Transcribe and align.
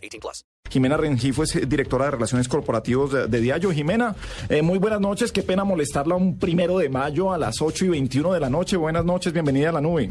18 0.00 0.20
plus. 0.20 0.44
Jimena 0.70 0.96
Rengifo 0.96 1.42
es 1.42 1.56
eh, 1.56 1.66
directora 1.66 2.06
de 2.06 2.10
Relaciones 2.12 2.48
Corporativas 2.48 3.10
de, 3.10 3.26
de 3.26 3.40
Diallo. 3.40 3.72
Jimena, 3.72 4.14
eh, 4.48 4.62
muy 4.62 4.78
buenas 4.78 5.00
noches. 5.00 5.32
Qué 5.32 5.42
pena 5.42 5.64
molestarla 5.64 6.14
un 6.14 6.38
primero 6.38 6.78
de 6.78 6.88
mayo 6.88 7.32
a 7.32 7.38
las 7.38 7.60
8 7.60 7.86
y 7.86 7.88
21 7.88 8.32
de 8.32 8.40
la 8.40 8.50
noche. 8.50 8.76
Buenas 8.76 9.04
noches, 9.04 9.32
bienvenida 9.32 9.70
a 9.70 9.72
la 9.72 9.80
nube. 9.80 10.10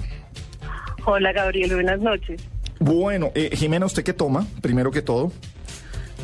Hola 1.06 1.32
Gabriel, 1.32 1.74
buenas 1.74 2.00
noches. 2.02 2.42
Bueno, 2.80 3.32
eh, 3.36 3.50
Jimena, 3.54 3.86
¿usted 3.86 4.04
qué 4.04 4.14
toma? 4.14 4.46
Primero 4.62 4.92
que 4.92 5.02
todo. 5.02 5.32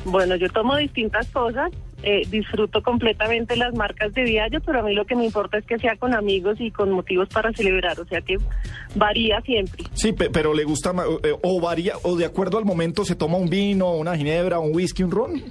Bueno, 0.05 0.35
yo 0.35 0.47
tomo 0.49 0.77
distintas 0.77 1.27
cosas, 1.29 1.71
eh, 2.05 2.21
disfruto 2.29 2.81
completamente 2.81 3.57
las 3.57 3.73
marcas 3.73 4.13
de 4.13 4.23
Diallo, 4.23 4.61
pero 4.65 4.79
a 4.79 4.83
mí 4.83 4.93
lo 4.93 5.05
que 5.05 5.15
me 5.15 5.25
importa 5.25 5.57
es 5.57 5.65
que 5.65 5.77
sea 5.79 5.95
con 5.97 6.13
amigos 6.13 6.55
y 6.61 6.71
con 6.71 6.91
motivos 6.91 7.27
para 7.29 7.51
celebrar, 7.51 7.99
o 7.99 8.05
sea 8.05 8.21
que 8.21 8.37
varía 8.95 9.41
siempre. 9.41 9.83
Sí, 9.93 10.13
pe- 10.13 10.29
pero 10.29 10.53
le 10.53 10.63
gusta 10.63 10.93
eh, 11.23 11.33
o 11.41 11.59
varía 11.59 11.95
o 12.03 12.15
de 12.15 12.25
acuerdo 12.25 12.57
al 12.57 12.65
momento 12.65 13.03
se 13.03 13.15
toma 13.15 13.37
un 13.37 13.49
vino, 13.49 13.91
una 13.95 14.15
ginebra, 14.15 14.59
un 14.59 14.73
whisky, 14.73 15.03
un 15.03 15.11
ron. 15.11 15.43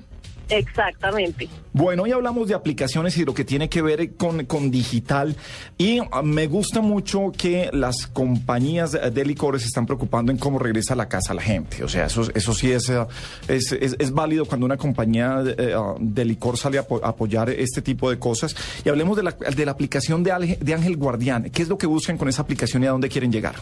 Exactamente. 0.50 1.48
Bueno, 1.72 2.02
hoy 2.04 2.12
hablamos 2.12 2.48
de 2.48 2.54
aplicaciones 2.54 3.16
y 3.16 3.20
de 3.20 3.26
lo 3.26 3.34
que 3.34 3.44
tiene 3.44 3.68
que 3.68 3.80
ver 3.82 4.14
con, 4.14 4.44
con 4.44 4.70
digital. 4.70 5.34
Y 5.78 6.00
ah, 6.12 6.22
me 6.22 6.46
gusta 6.46 6.80
mucho 6.80 7.32
que 7.36 7.70
las 7.72 8.06
compañías 8.06 8.92
de, 8.92 9.24
licores 9.24 9.62
se 9.62 9.68
están 9.68 9.86
preocupando 9.86 10.30
en 10.30 10.38
cómo 10.38 10.58
regresa 10.58 10.94
a 10.94 10.96
la 10.96 11.08
casa 11.08 11.34
la 11.34 11.42
gente. 11.42 11.82
O 11.82 11.88
sea, 11.88 12.06
eso, 12.06 12.28
eso 12.34 12.52
sí 12.54 12.70
es, 12.70 12.90
ah, 12.90 13.08
es, 13.48 13.72
es- 13.72 13.96
es 13.98 14.10
válido 14.12 14.44
cuando 14.44 14.66
una 14.66 14.76
compañía 14.76 15.42
de, 15.42 15.52
eh, 15.70 15.74
ah, 15.76 15.94
de 15.98 16.24
licor 16.24 16.56
sale 16.58 16.78
a 16.78 16.82
apo- 16.86 17.00
a 17.02 17.08
apoyar 17.08 17.48
este 17.50 17.80
tipo 17.82 18.10
de 18.10 18.18
cosas. 18.18 18.54
Y 18.84 18.88
hablemos 18.90 19.16
de 19.16 19.22
la, 19.24 19.30
de 19.32 19.64
la 19.64 19.72
aplicación 19.72 20.22
de, 20.22 20.32
Alge- 20.32 20.58
de 20.58 20.74
Ángel 20.74 20.96
Guardián. 20.96 21.50
¿Qué 21.50 21.62
es 21.62 21.68
lo 21.68 21.78
que 21.78 21.86
buscan 21.86 22.18
con 22.18 22.28
esa 22.28 22.42
aplicación 22.42 22.82
y 22.82 22.86
a 22.86 22.90
dónde 22.90 23.08
quieren 23.08 23.32
llegar? 23.32 23.54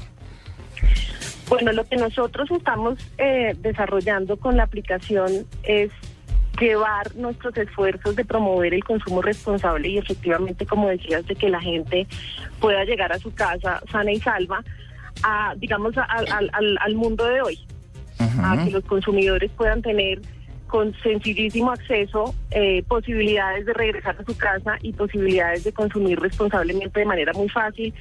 Bueno, 1.49 1.73
lo 1.73 1.85
que 1.85 1.97
nosotros 1.97 2.51
estamos 2.51 2.99
eh, 3.19 3.55
desarrollando 3.61 4.37
con 4.39 4.57
la 4.57 4.63
aplicación 4.65 5.47
es 5.65 5.91
llevar 6.63 7.15
nuestros 7.17 7.57
esfuerzos 7.57 8.15
de 8.17 8.25
promover 8.25 8.73
el 8.75 8.85
consumo 8.85 9.21
responsable 9.23 9.89
y 9.89 9.99
efectivamente, 9.99 10.65
como 10.67 10.89
decías, 10.89 11.27
de 11.27 11.35
que 11.35 11.49
la 11.49 11.61
gente 11.61 12.07
pueda 12.61 12.85
llegar 12.85 13.13
a 13.13 13.19
su 13.19 13.35
casa 13.35 13.83
sana 13.91 14.13
y 14.13 14.21
salva, 14.21 14.63
a, 15.23 15.55
digamos, 15.57 15.97
a- 15.99 16.03
al- 16.05 16.51
al- 16.53 16.79
al 16.81 16.95
mundo 16.95 17.25
de 17.27 17.43
hoy. 17.43 17.59
a 18.45 18.65
que 18.65 18.71
los 18.71 18.85
consumidores 18.85 19.51
puedan 19.57 19.83
tener 19.83 20.21
con 20.73 20.95
sencillísimo 21.03 21.71
acceso 21.71 22.35
eh, 22.51 22.83
posibilidades 22.89 23.67
de 23.67 23.75
regresar 23.75 24.17
a 24.19 24.25
su 24.25 24.35
casa 24.35 24.79
y 24.81 24.95
posibilidades 24.95 25.65
de 25.65 25.73
consumir 25.75 26.19
responsablemente 26.19 26.99
de 26.99 27.05
manera 27.05 27.35
muy 27.35 27.51
fácil 27.51 27.93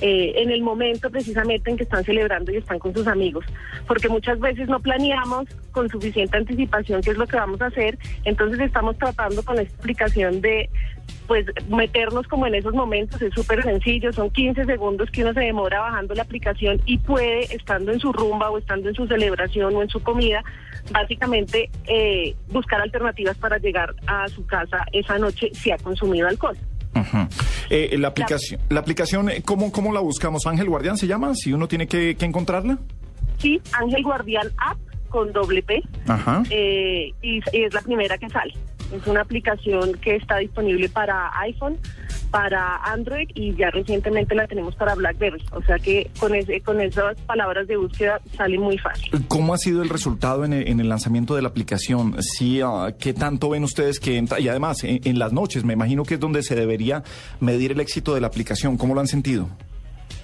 eh, 0.00 0.34
en 0.36 0.52
el 0.52 0.62
momento 0.62 1.10
precisamente 1.10 1.72
en 1.72 1.76
que 1.76 1.82
están 1.82 2.04
celebrando 2.04 2.52
y 2.52 2.58
están 2.58 2.78
con 2.78 2.94
sus 2.94 3.08
amigos. 3.08 3.44
Porque 3.88 4.08
muchas 4.08 4.38
veces 4.38 4.68
no 4.68 4.78
planeamos 4.78 5.48
con 5.72 5.88
suficiente 5.88 6.36
anticipación 6.36 7.02
qué 7.02 7.10
es 7.10 7.18
lo 7.18 7.26
que 7.26 7.36
vamos 7.36 7.60
a 7.62 7.66
hacer, 7.66 7.98
entonces 8.24 8.60
estamos 8.60 8.96
tratando 8.96 9.42
con 9.42 9.58
esta 9.58 9.76
aplicación 9.78 10.40
de 10.40 10.70
pues 11.26 11.46
meternos 11.68 12.26
como 12.26 12.46
en 12.46 12.54
esos 12.56 12.74
momentos 12.74 13.20
es 13.22 13.32
súper 13.34 13.62
sencillo, 13.62 14.12
son 14.12 14.30
15 14.30 14.64
segundos 14.64 15.10
que 15.10 15.22
uno 15.22 15.32
se 15.32 15.40
demora 15.40 15.80
bajando 15.80 16.14
la 16.14 16.22
aplicación 16.22 16.80
y 16.86 16.98
puede, 16.98 17.42
estando 17.54 17.92
en 17.92 18.00
su 18.00 18.12
rumba 18.12 18.50
o 18.50 18.58
estando 18.58 18.88
en 18.88 18.94
su 18.94 19.06
celebración 19.06 19.74
o 19.76 19.82
en 19.82 19.88
su 19.88 20.02
comida, 20.02 20.42
básicamente 20.90 21.70
eh, 21.86 22.19
buscar 22.48 22.80
alternativas 22.80 23.36
para 23.38 23.58
llegar 23.58 23.94
a 24.06 24.28
su 24.28 24.44
casa 24.46 24.78
esa 24.92 25.18
noche 25.18 25.50
si 25.52 25.70
ha 25.70 25.78
consumido 25.78 26.28
alcohol. 26.28 26.56
Ujú. 26.94 27.18
Eh, 27.70 27.96
la 27.98 28.08
aplicación, 28.08 28.60
la 28.68 28.80
aplicación 28.80 29.30
eh, 29.30 29.42
¿cómo, 29.44 29.70
¿cómo 29.70 29.92
la 29.92 30.00
buscamos? 30.00 30.46
¿Ángel 30.46 30.68
Guardián 30.68 30.96
se 30.96 31.06
llama? 31.06 31.34
Si 31.34 31.52
uno 31.52 31.68
tiene 31.68 31.86
que, 31.86 32.16
que 32.16 32.24
encontrarla. 32.24 32.78
Sí, 33.38 33.60
Ángel 33.72 34.02
Guardián 34.02 34.48
App 34.58 34.78
con 35.08 35.32
doble 35.32 35.62
P 35.62 35.82
Ajá. 36.08 36.42
eh, 36.50 37.12
y, 37.22 37.38
y 37.52 37.64
es 37.64 37.74
la 37.74 37.80
primera 37.82 38.18
que 38.18 38.28
sale. 38.28 38.54
Es 38.92 39.06
una 39.06 39.20
aplicación 39.22 39.94
que 39.94 40.16
está 40.16 40.38
disponible 40.38 40.88
para 40.88 41.30
iPhone, 41.40 41.78
para 42.30 42.76
Android 42.76 43.28
y 43.34 43.54
ya 43.54 43.70
recientemente 43.70 44.34
la 44.34 44.46
tenemos 44.46 44.74
para 44.74 44.94
BlackBerry. 44.94 45.42
O 45.52 45.62
sea 45.62 45.78
que 45.78 46.10
con, 46.18 46.34
ese, 46.34 46.60
con 46.60 46.80
esas 46.80 47.20
palabras 47.22 47.66
de 47.66 47.76
búsqueda 47.76 48.20
sale 48.36 48.58
muy 48.58 48.78
fácil. 48.78 49.10
¿Cómo 49.28 49.54
ha 49.54 49.58
sido 49.58 49.82
el 49.82 49.88
resultado 49.88 50.44
en 50.44 50.52
el, 50.52 50.68
en 50.68 50.80
el 50.80 50.88
lanzamiento 50.88 51.34
de 51.34 51.42
la 51.42 51.48
aplicación? 51.48 52.16
Sí, 52.20 52.60
ah, 52.62 52.94
¿Qué 52.98 53.12
tanto 53.12 53.50
ven 53.50 53.64
ustedes 53.64 53.98
que 54.00 54.16
entra? 54.16 54.40
Y 54.40 54.48
además, 54.48 54.84
en, 54.84 55.00
en 55.04 55.18
las 55.18 55.32
noches, 55.32 55.64
me 55.64 55.72
imagino 55.72 56.04
que 56.04 56.14
es 56.14 56.20
donde 56.20 56.42
se 56.42 56.54
debería 56.54 57.02
medir 57.40 57.72
el 57.72 57.80
éxito 57.80 58.14
de 58.14 58.20
la 58.20 58.28
aplicación. 58.28 58.76
¿Cómo 58.76 58.94
lo 58.94 59.00
han 59.00 59.08
sentido? 59.08 59.48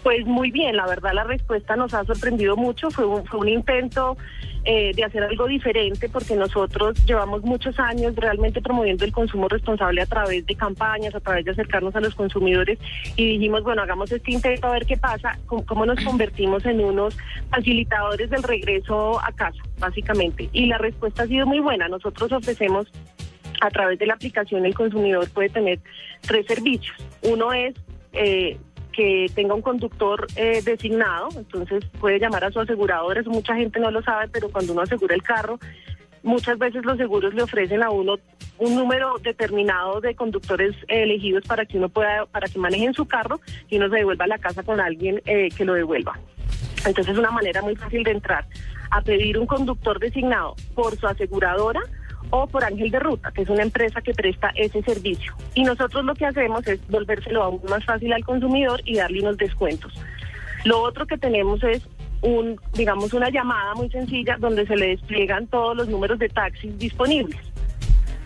Pues 0.03 0.25
muy 0.25 0.51
bien, 0.51 0.77
la 0.77 0.87
verdad 0.87 1.13
la 1.15 1.25
respuesta 1.25 1.77
nos 1.77 1.93
ha 1.95 2.05
sorprendido 2.05 2.57
mucho, 2.57 2.91
fue 2.91 3.07
un, 3.07 3.25
fue 3.27 3.41
un 3.41 3.49
intento 3.49 4.17
eh, 4.65 4.93
de 4.95 5.05
hacer 5.05 5.23
algo 5.23 5.47
diferente 5.47 6.09
porque 6.09 6.35
nosotros 6.35 7.05
llevamos 7.07 7.43
muchos 7.43 7.79
años 7.79 8.15
realmente 8.17 8.61
promoviendo 8.61 9.05
el 9.05 9.13
consumo 9.13 9.49
responsable 9.49 10.03
a 10.03 10.07
través 10.07 10.47
de 10.47 10.55
campañas, 10.55 11.15
a 11.15 11.21
través 11.21 11.45
de 11.45 11.53
acercarnos 11.53 11.95
a 11.97 12.01
los 12.01 12.15
consumidores 12.15 12.79
y 13.17 13.39
dijimos, 13.39 13.63
bueno, 13.63 13.83
hagamos 13.83 14.11
este 14.11 14.33
intento 14.33 14.67
a 14.67 14.73
ver 14.73 14.87
qué 14.87 14.97
pasa, 14.97 15.39
cómo, 15.47 15.65
cómo 15.67 15.87
nos 15.87 16.03
convertimos 16.05 16.65
en 16.67 16.81
unos 16.81 17.17
facilitadores 17.51 18.31
del 18.31 18.43
regreso 18.43 19.21
a 19.21 19.33
casa, 19.33 19.63
básicamente. 19.79 20.49
Y 20.53 20.67
la 20.67 20.79
respuesta 20.79 21.25
ha 21.25 21.27
sido 21.27 21.47
muy 21.47 21.61
buena, 21.61 21.89
nosotros 21.89 22.33
ofrecemos 22.33 22.87
a 23.61 23.71
través 23.71 23.99
de 23.99 24.07
la 24.07 24.15
aplicación 24.15 24.67
el 24.67 24.75
consumidor 24.75 25.29
puede 25.31 25.49
tener 25.49 25.79
tres 26.21 26.47
servicios. 26.47 26.97
Uno 27.23 27.53
es 27.53 27.75
eh, 28.13 28.59
que 28.97 29.27
tenga 29.35 29.55
un 29.55 29.61
conductor 29.61 30.27
eh, 30.37 30.63
designado, 30.65 31.29
entonces 31.37 31.85
puede 32.01 32.19
llamar 32.19 32.45
a 32.45 32.51
su 32.51 32.61
aseguradora, 32.61 33.21
eso 33.21 33.31
mucha 33.31 33.55
gente 33.55 33.79
no 33.79 33.91
lo 33.91 34.03
sabe, 34.03 34.29
pero 34.33 34.49
cuando 34.49 34.73
uno 34.73 34.83
asegura 34.83 35.15
el 35.15 35.23
carro, 35.23 35.59
muchas 36.23 36.59
veces 36.59 36.83
los 36.85 36.97
seguros 36.97 37.35
le 37.35 37.43
ofrecen 37.43 37.83
a 37.83 37.91
uno 37.91 38.17
un 38.59 38.75
número 38.75 39.13
determinado 39.23 40.01
de 40.01 40.15
conductores 40.15 40.75
eh, 40.89 41.03
elegidos 41.03 41.45
para 41.47 41.67
que 41.67 41.77
uno 41.77 41.91
pueda, 41.91 42.25
para 42.25 42.49
que 42.49 42.59
manejen 42.59 42.95
su 42.95 43.07
carro 43.07 43.39
y 43.69 43.77
uno 43.77 43.91
se 43.91 43.97
devuelva 43.97 44.25
a 44.25 44.29
la 44.29 44.39
casa 44.39 44.63
con 44.63 44.81
alguien 44.81 45.21
eh, 45.27 45.51
que 45.55 45.67
lo 45.67 45.75
devuelva. 45.75 46.19
Entonces 46.87 47.13
es 47.13 47.19
una 47.19 47.31
manera 47.31 47.61
muy 47.61 47.77
fácil 47.77 48.03
de 48.03 48.13
entrar 48.13 48.47
a 48.91 49.03
pedir 49.03 49.39
un 49.39 49.47
conductor 49.47 49.99
designado 49.99 50.55
por 50.75 50.97
su 50.97 51.07
aseguradora 51.07 51.83
o 52.31 52.47
por 52.47 52.65
Ángel 52.65 52.91
de 52.91 52.99
Ruta, 52.99 53.31
que 53.33 53.43
es 53.43 53.49
una 53.49 53.63
empresa 53.63 54.01
que 54.01 54.13
presta 54.13 54.53
ese 54.55 54.83
servicio. 54.83 55.35
Y 55.55 55.63
nosotros 55.63 56.05
lo 56.05 56.15
que 56.15 56.27
hacemos 56.27 56.67
es 56.67 56.81
volvérselo 56.89 57.43
aún 57.43 57.61
más 57.69 57.85
fácil 57.85 58.13
al 58.13 58.25
consumidor 58.25 58.81
y 58.85 58.97
darle 58.97 59.21
unos 59.21 59.37
descuentos. 59.37 59.93
Lo 60.65 60.83
otro 60.83 61.07
que 61.07 61.19
tenemos 61.19 61.63
es 61.63 61.83
un, 62.23 62.59
digamos, 62.75 63.13
una 63.13 63.31
llamada 63.31 63.75
muy 63.75 63.91
sencilla 63.91 64.37
donde 64.39 64.67
se 64.67 64.77
le 64.77 64.89
despliegan 64.89 65.47
todos 65.47 65.77
los 65.77 65.89
números 65.89 66.19
de 66.19 66.29
taxis 66.29 66.77
disponibles. 66.79 67.39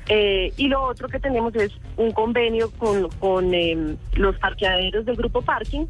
Eh, 0.09 0.53
y 0.57 0.69
lo 0.69 0.83
otro 0.83 1.09
que 1.09 1.21
tenemos 1.21 1.55
es 1.55 1.73
un 1.97 2.11
convenio 2.11 2.71
con, 2.73 3.09
con 3.21 3.55
em, 3.55 3.97
los 4.15 4.37
parqueaderos 4.39 5.05
del 5.05 5.17
grupo 5.17 5.43
Parking, 5.43 5.87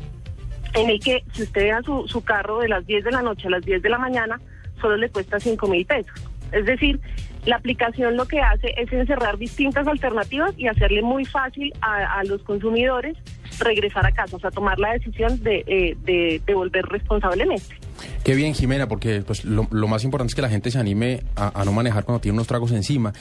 en 0.74 0.90
el 0.90 1.00
que 1.00 1.24
si 1.32 1.42
usted 1.44 1.62
deja 1.62 1.82
su, 1.82 2.06
su 2.06 2.22
carro 2.22 2.58
de 2.58 2.68
las 2.68 2.86
10 2.86 3.04
de 3.04 3.10
la 3.12 3.22
noche 3.22 3.46
a 3.46 3.50
las 3.50 3.64
10 3.64 3.80
de 3.82 3.88
la 3.88 3.98
mañana, 3.98 4.40
solo 4.80 4.96
le 4.96 5.08
cuesta 5.08 5.40
5 5.40 5.66
mil 5.68 5.86
pesos. 5.86 6.30
Es 6.52 6.66
decir, 6.66 7.00
la 7.46 7.56
aplicación 7.56 8.16
lo 8.16 8.26
que 8.26 8.40
hace 8.40 8.74
es 8.76 8.92
encerrar 8.92 9.38
distintas 9.38 9.86
alternativas 9.86 10.52
y 10.58 10.68
hacerle 10.68 11.02
muy 11.02 11.24
fácil 11.24 11.72
a, 11.80 12.22
los 12.24 12.42
consumidores 12.42 13.16
regresar 13.60 14.06
a 14.06 14.12
casa, 14.12 14.36
o 14.36 14.40
sea, 14.40 14.50
tomar 14.50 14.78
la 14.78 14.92
decisión 14.92 15.42
de, 15.42 15.64
eh, 15.66 15.96
de, 16.04 16.40
de 16.44 16.54
volver 16.54 16.84
responsablemente. 16.86 17.76
Qué 18.24 18.34
bien, 18.34 18.54
Jimena, 18.54 18.88
porque 18.88 19.22
pues, 19.22 19.44
lo, 19.44 19.64
más 19.88 20.04
importante 20.04 20.30
es 20.30 20.34
que 20.34 20.42
la 20.42 20.48
gente 20.48 20.70
se 20.70 20.78
anime 20.78 21.22
a, 21.36 21.64
no 21.64 21.72
manejar 21.72 22.04
cuando 22.04 22.20
tiene 22.20 22.34
unos 22.34 22.46
tragos 22.46 22.72
encima. 22.72 23.12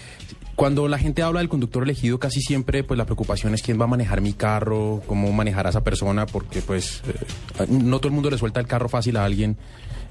Cuando 0.55 0.87
la 0.89 0.97
gente 0.97 1.23
habla 1.23 1.39
del 1.39 1.47
conductor 1.47 1.83
elegido, 1.83 2.19
casi 2.19 2.41
siempre 2.41 2.83
pues 2.83 2.97
la 2.97 3.05
preocupación 3.05 3.53
es 3.53 3.61
quién 3.61 3.79
va 3.79 3.85
a 3.85 3.87
manejar 3.87 4.19
mi 4.19 4.33
carro, 4.33 5.01
cómo 5.07 5.31
manejar 5.31 5.67
a 5.67 5.69
esa 5.69 5.83
persona, 5.83 6.25
porque 6.25 6.61
pues 6.61 7.01
eh, 7.07 7.65
no 7.69 7.99
todo 7.99 8.09
el 8.09 8.13
mundo 8.13 8.29
le 8.29 8.37
suelta 8.37 8.59
el 8.59 8.67
carro 8.67 8.89
fácil 8.89 9.15
a 9.15 9.23
alguien, 9.23 9.55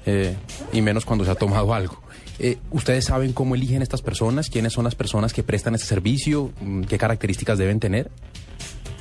eh, 0.07 0.35
y 0.73 0.81
menos 0.81 1.05
cuando 1.05 1.23
se 1.23 1.31
ha 1.31 1.35
tomado 1.35 1.73
algo. 1.73 2.01
Eh, 2.39 2.57
¿Ustedes 2.71 3.05
saben 3.05 3.33
cómo 3.33 3.53
eligen 3.53 3.81
estas 3.81 4.01
personas? 4.01 4.49
¿Quiénes 4.49 4.73
son 4.73 4.85
las 4.85 4.95
personas 4.95 5.33
que 5.33 5.43
prestan 5.43 5.75
este 5.75 5.87
servicio? 5.87 6.51
Mm, 6.61 6.83
¿Qué 6.83 6.97
características 6.97 7.59
deben 7.59 7.79
tener? 7.79 8.09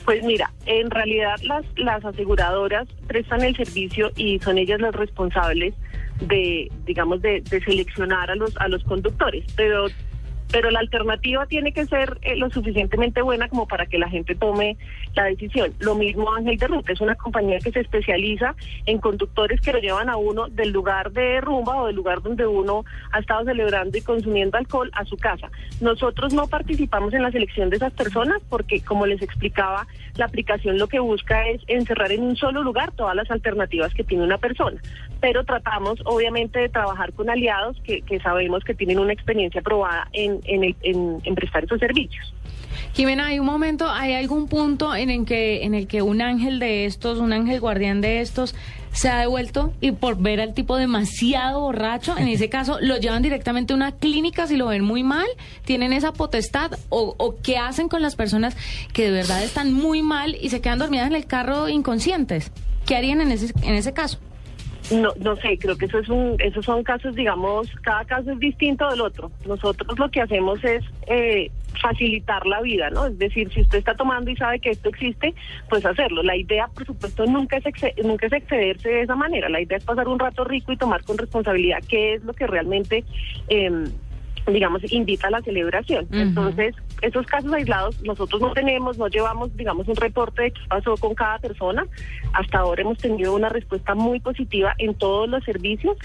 Pues 0.08 0.24
mira, 0.24 0.50
en 0.64 0.90
realidad 0.90 1.34
las, 1.42 1.66
las 1.76 2.02
aseguradoras 2.02 2.88
prestan 3.06 3.42
el 3.42 3.54
servicio 3.54 4.10
y 4.16 4.38
son 4.38 4.56
ellas 4.56 4.80
las 4.80 4.94
responsables 4.94 5.74
de 6.22 6.72
digamos, 6.86 7.20
de, 7.20 7.42
de 7.42 7.60
seleccionar 7.60 8.30
a 8.30 8.34
los, 8.34 8.56
a 8.56 8.68
los 8.68 8.82
conductores. 8.84 9.44
Pero 9.54 9.88
pero 10.50 10.70
la 10.70 10.80
alternativa 10.80 11.46
tiene 11.46 11.72
que 11.72 11.86
ser 11.86 12.18
eh, 12.22 12.36
lo 12.36 12.50
suficientemente 12.50 13.22
buena 13.22 13.48
como 13.48 13.66
para 13.66 13.86
que 13.86 13.98
la 13.98 14.08
gente 14.08 14.34
tome 14.34 14.76
la 15.14 15.24
decisión. 15.24 15.72
Lo 15.78 15.94
mismo 15.94 16.32
Ángel 16.32 16.56
de 16.56 16.66
Ruta, 16.66 16.92
es 16.92 17.00
una 17.00 17.14
compañía 17.14 17.58
que 17.58 17.72
se 17.72 17.80
especializa 17.80 18.54
en 18.86 18.98
conductores 18.98 19.60
que 19.60 19.72
lo 19.72 19.78
llevan 19.78 20.08
a 20.08 20.16
uno 20.16 20.48
del 20.48 20.70
lugar 20.70 21.12
de 21.12 21.40
rumba 21.40 21.82
o 21.82 21.86
del 21.86 21.96
lugar 21.96 22.22
donde 22.22 22.46
uno 22.46 22.84
ha 23.12 23.18
estado 23.18 23.44
celebrando 23.44 23.98
y 23.98 24.02
consumiendo 24.02 24.56
alcohol 24.56 24.90
a 24.94 25.04
su 25.04 25.16
casa. 25.16 25.50
Nosotros 25.80 26.32
no 26.32 26.46
participamos 26.46 27.12
en 27.14 27.22
la 27.22 27.30
selección 27.30 27.70
de 27.70 27.76
esas 27.76 27.92
personas 27.92 28.40
porque, 28.48 28.80
como 28.80 29.06
les 29.06 29.22
explicaba, 29.22 29.86
la 30.16 30.26
aplicación 30.26 30.78
lo 30.78 30.88
que 30.88 30.98
busca 30.98 31.46
es 31.48 31.62
encerrar 31.66 32.12
en 32.12 32.22
un 32.22 32.36
solo 32.36 32.62
lugar 32.62 32.92
todas 32.92 33.14
las 33.14 33.30
alternativas 33.30 33.92
que 33.94 34.04
tiene 34.04 34.24
una 34.24 34.38
persona. 34.38 34.80
Pero 35.20 35.44
tratamos, 35.44 36.00
obviamente, 36.04 36.60
de 36.60 36.68
trabajar 36.68 37.12
con 37.12 37.28
aliados 37.30 37.76
que, 37.84 38.02
que 38.02 38.20
sabemos 38.20 38.64
que 38.64 38.74
tienen 38.74 38.98
una 38.98 39.12
experiencia 39.12 39.62
probada 39.62 40.08
en 40.12 40.37
en, 40.44 41.34
prestar 41.34 41.64
esos 41.64 41.78
servicios. 41.78 42.34
Jimena, 42.94 43.26
hay 43.26 43.38
un 43.38 43.46
momento, 43.46 43.88
hay 43.90 44.14
algún 44.14 44.48
punto 44.48 44.94
en 44.94 45.10
el 45.10 45.24
que 45.24 45.64
en 45.64 45.74
el 45.74 45.86
que 45.86 46.02
un 46.02 46.20
ángel 46.20 46.58
de 46.58 46.84
estos, 46.84 47.18
un 47.18 47.32
ángel 47.32 47.60
guardián 47.60 48.00
de 48.00 48.20
estos 48.20 48.54
se 48.92 49.08
ha 49.08 49.20
devuelto 49.20 49.72
y 49.80 49.92
por 49.92 50.20
ver 50.20 50.40
al 50.40 50.54
tipo 50.54 50.76
demasiado 50.76 51.60
borracho, 51.60 52.16
en 52.16 52.28
ese 52.28 52.48
caso 52.50 52.78
lo 52.80 52.96
llevan 52.96 53.22
directamente 53.22 53.72
a 53.72 53.76
una 53.76 53.92
clínica 53.92 54.46
si 54.46 54.56
lo 54.56 54.66
ven 54.66 54.82
muy 54.82 55.02
mal, 55.02 55.26
tienen 55.64 55.92
esa 55.92 56.12
potestad 56.12 56.72
o, 56.88 57.14
o 57.18 57.36
qué 57.42 57.58
hacen 57.58 57.88
con 57.88 58.02
las 58.02 58.16
personas 58.16 58.56
que 58.92 59.04
de 59.04 59.10
verdad 59.10 59.42
están 59.42 59.72
muy 59.72 60.02
mal 60.02 60.36
y 60.40 60.50
se 60.50 60.60
quedan 60.60 60.78
dormidas 60.78 61.06
en 61.08 61.14
el 61.14 61.26
carro 61.26 61.68
inconscientes. 61.68 62.50
¿Qué 62.86 62.96
harían 62.96 63.20
en 63.20 63.32
ese 63.32 63.52
en 63.62 63.74
ese 63.74 63.92
caso? 63.92 64.18
No, 64.90 65.12
no 65.18 65.36
sé, 65.36 65.58
creo 65.58 65.76
que 65.76 65.84
eso 65.84 65.98
es 65.98 66.08
un, 66.08 66.36
esos 66.38 66.64
son 66.64 66.82
casos, 66.82 67.14
digamos, 67.14 67.68
cada 67.82 68.04
caso 68.04 68.32
es 68.32 68.38
distinto 68.38 68.88
del 68.88 69.02
otro. 69.02 69.30
Nosotros 69.46 69.98
lo 69.98 70.10
que 70.10 70.22
hacemos 70.22 70.64
es 70.64 70.82
eh, 71.06 71.50
facilitar 71.80 72.46
la 72.46 72.62
vida, 72.62 72.88
¿no? 72.90 73.06
Es 73.06 73.18
decir, 73.18 73.52
si 73.52 73.60
usted 73.60 73.78
está 73.78 73.94
tomando 73.94 74.30
y 74.30 74.36
sabe 74.36 74.60
que 74.60 74.70
esto 74.70 74.88
existe, 74.88 75.34
pues 75.68 75.84
hacerlo. 75.84 76.22
La 76.22 76.36
idea, 76.36 76.68
por 76.68 76.86
supuesto, 76.86 77.26
nunca 77.26 77.58
es, 77.58 77.64
nunca 78.02 78.26
es 78.26 78.32
excederse 78.32 78.88
de 78.88 79.02
esa 79.02 79.14
manera. 79.14 79.48
La 79.50 79.60
idea 79.60 79.76
es 79.76 79.84
pasar 79.84 80.08
un 80.08 80.18
rato 80.18 80.44
rico 80.44 80.72
y 80.72 80.76
tomar 80.78 81.04
con 81.04 81.18
responsabilidad 81.18 81.78
qué 81.86 82.14
es 82.14 82.24
lo 82.24 82.32
que 82.32 82.46
realmente... 82.46 83.04
Eh, 83.48 83.88
digamos, 84.52 84.82
invita 84.92 85.28
a 85.28 85.30
la 85.30 85.42
celebración. 85.42 86.06
Entonces, 86.12 86.74
esos 87.02 87.26
casos 87.26 87.52
aislados 87.52 88.02
nosotros 88.02 88.40
no 88.40 88.52
tenemos, 88.52 88.98
no 88.98 89.08
llevamos, 89.08 89.56
digamos, 89.56 89.88
un 89.88 89.96
reporte 89.96 90.42
de 90.42 90.50
qué 90.52 90.60
pasó 90.68 90.96
con 90.96 91.14
cada 91.14 91.38
persona. 91.38 91.86
Hasta 92.32 92.58
ahora 92.58 92.82
hemos 92.82 92.98
tenido 92.98 93.34
una 93.34 93.48
respuesta 93.48 93.94
muy 93.94 94.20
positiva 94.20 94.74
en 94.78 94.94
todos 94.94 95.28
los 95.28 95.44
servicios 95.44 95.96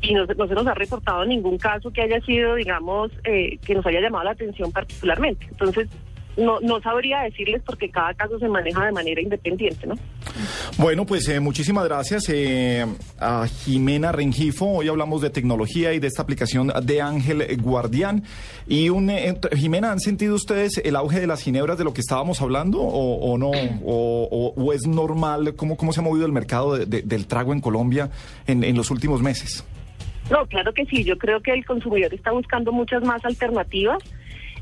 y 0.00 0.14
no, 0.14 0.26
se 0.26 0.34
nos 0.34 0.66
ha 0.66 0.74
reportado 0.74 1.24
ningún 1.24 1.58
caso 1.58 1.90
que 1.90 2.02
haya 2.02 2.20
sido, 2.20 2.54
digamos, 2.54 3.10
eh, 3.24 3.58
que 3.64 3.74
nos 3.74 3.86
haya 3.86 4.00
llamado 4.00 4.24
la 4.24 4.32
atención 4.32 4.72
particularmente. 4.72 5.46
Entonces, 5.50 5.88
no, 6.36 6.60
no 6.60 6.80
sabría 6.80 7.20
decirles 7.20 7.62
porque 7.64 7.90
cada 7.90 8.14
caso 8.14 8.38
se 8.38 8.48
maneja 8.48 8.86
de 8.86 8.92
manera 8.92 9.20
independiente, 9.20 9.86
¿no? 9.86 9.94
Bueno, 10.78 11.06
pues 11.06 11.28
eh, 11.28 11.40
muchísimas 11.40 11.84
gracias 11.84 12.28
eh, 12.28 12.86
a 13.18 13.46
Jimena 13.46 14.12
Rengifo. 14.12 14.66
Hoy 14.66 14.88
hablamos 14.88 15.22
de 15.22 15.30
tecnología 15.30 15.92
y 15.92 15.98
de 15.98 16.06
esta 16.06 16.22
aplicación 16.22 16.72
de 16.82 17.02
Ángel 17.02 17.60
Guardián. 17.60 18.24
Y 18.66 18.88
un, 18.88 19.10
eh, 19.10 19.38
Jimena, 19.54 19.92
¿han 19.92 20.00
sentido 20.00 20.34
ustedes 20.34 20.78
el 20.78 20.96
auge 20.96 21.20
de 21.20 21.26
las 21.26 21.42
ginebras 21.42 21.78
de 21.78 21.84
lo 21.84 21.92
que 21.92 22.00
estábamos 22.00 22.40
hablando 22.40 22.80
o, 22.80 23.38
no? 23.38 23.50
O, 23.84 24.72
es 24.72 24.86
normal? 24.86 25.54
¿Cómo, 25.56 25.76
¿Cómo 25.76 25.92
se 25.92 26.00
ha 26.00 26.02
movido 26.02 26.26
el 26.26 26.32
mercado 26.32 26.78
del 26.78 27.26
trago 27.26 27.52
en 27.52 27.60
Colombia 27.60 28.10
en, 28.46 28.64
en 28.64 28.76
los 28.76 28.90
últimos 28.90 29.22
meses? 29.22 29.64
No, 30.30 30.46
claro 30.46 30.72
que 30.72 30.86
sí. 30.86 31.04
Yo 31.04 31.18
creo 31.18 31.40
que 31.40 31.52
el 31.52 31.64
consumidor 31.64 32.14
está 32.14 32.32
buscando 32.32 32.72
muchas 32.72 33.02
más 33.02 33.24
alternativas. 33.24 34.02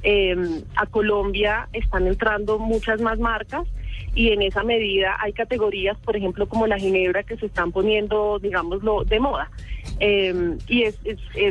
Eh, 0.02 0.34
a 0.76 0.86
Colombia 0.86 1.68
están 1.72 2.06
entrando 2.06 2.58
muchas 2.58 3.02
más 3.02 3.18
marcas 3.18 3.68
y 4.14 4.30
en 4.30 4.42
esa 4.42 4.62
medida 4.62 5.16
hay 5.20 5.32
categorías, 5.32 5.96
por 5.98 6.16
ejemplo, 6.16 6.48
como 6.48 6.66
la 6.66 6.78
ginebra 6.78 7.22
que 7.22 7.36
se 7.36 7.46
están 7.46 7.72
poniendo, 7.72 8.38
digámoslo, 8.38 9.04
de 9.04 9.20
moda. 9.20 9.50
Eh, 10.00 10.56
y 10.66 10.82
es, 10.82 10.98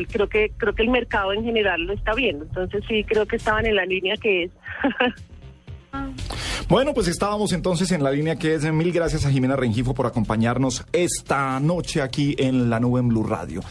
creo 0.09 0.27
que 0.27 0.51
creo 0.57 0.73
que 0.73 0.83
el 0.83 0.89
mercado 0.89 1.33
en 1.33 1.43
general 1.43 1.81
lo 1.83 1.93
está 1.93 2.13
viendo. 2.13 2.45
Entonces 2.45 2.83
sí 2.87 3.03
creo 3.03 3.25
que 3.25 3.37
estaban 3.37 3.65
en 3.65 3.75
la 3.75 3.85
línea 3.85 4.15
que 4.17 4.43
es. 4.43 4.51
Bueno, 6.69 6.93
pues 6.93 7.07
estábamos 7.07 7.51
entonces 7.51 7.91
en 7.91 8.03
la 8.03 8.11
línea 8.11 8.35
que 8.35 8.53
es. 8.53 8.71
Mil 8.71 8.91
gracias 8.91 9.25
a 9.25 9.31
Jimena 9.31 9.55
Rengifo 9.55 9.95
por 9.95 10.05
acompañarnos 10.05 10.85
esta 10.93 11.59
noche 11.59 11.99
aquí 11.99 12.35
en 12.37 12.69
la 12.69 12.79
nube 12.79 12.99
en 12.99 13.07
Blue 13.07 13.23
Radio. 13.23 13.61